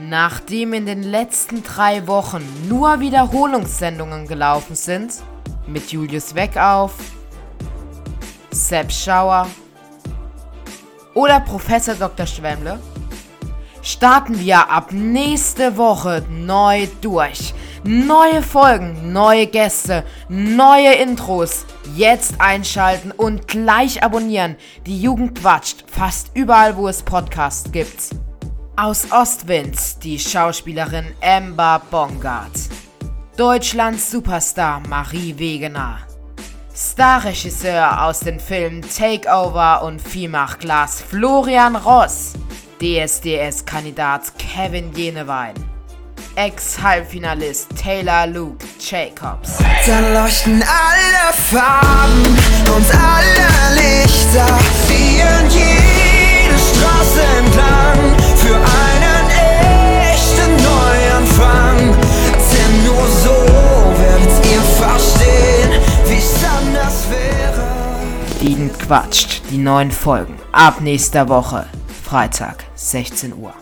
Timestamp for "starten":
13.82-14.38